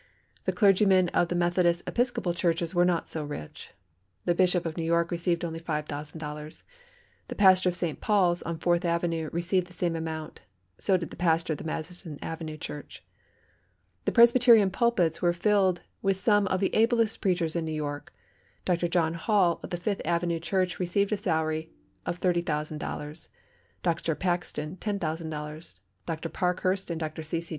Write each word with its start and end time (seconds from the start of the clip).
The 0.45 0.51
clergymen 0.51 1.09
of 1.09 1.27
the 1.27 1.35
Methodist 1.35 1.83
Episcopal 1.87 2.33
churches 2.33 2.73
were 2.73 2.85
not 2.85 3.07
so 3.07 3.23
rich. 3.23 3.69
The 4.25 4.33
Bishop 4.33 4.65
of 4.65 4.75
New 4.75 4.81
York 4.83 5.11
received 5.11 5.45
only 5.45 5.59
$5,000. 5.59 6.63
The 7.27 7.35
pastor 7.35 7.69
of 7.69 7.75
St. 7.75 8.01
Paul's, 8.01 8.41
on 8.41 8.57
Fourth 8.57 8.83
Avenue, 8.83 9.29
received 9.31 9.67
the 9.67 9.73
same 9.77 9.95
amount, 9.95 10.39
so 10.79 10.97
did 10.97 11.11
the 11.11 11.15
pastor 11.15 11.53
of 11.53 11.57
the 11.59 11.63
Madison 11.63 12.17
Avenue 12.19 12.57
Church. 12.57 13.03
The 14.05 14.11
Presbyterian 14.11 14.71
pulpits 14.71 15.21
were 15.21 15.33
filled 15.33 15.81
with 16.01 16.17
some 16.17 16.47
of 16.47 16.61
the 16.61 16.73
ablest 16.73 17.21
preachers 17.21 17.55
in 17.55 17.65
New 17.65 17.71
York. 17.71 18.11
Dr. 18.65 18.87
John 18.87 19.13
Hall 19.13 19.59
of 19.61 19.69
the 19.69 19.77
Fifth 19.77 20.01
Avenue 20.03 20.39
Church 20.39 20.79
received 20.79 21.11
the 21.11 21.17
salary 21.17 21.69
of 22.07 22.19
$30,000, 22.19 23.27
Dr. 23.83 24.15
Paxton 24.15 24.77
$10,000, 24.77 25.75
Dr. 26.07 26.29
Parkhurst 26.29 26.89
and 26.89 26.99
Dr. 26.99 27.21
C.C. 27.21 27.49